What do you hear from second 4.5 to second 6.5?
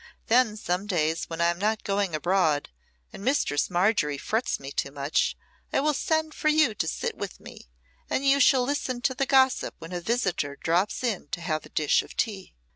me too much, I will send for